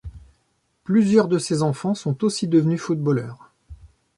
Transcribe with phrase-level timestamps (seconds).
[0.83, 3.51] Plusieurs de ses enfants sont aussi devenu footballeurs.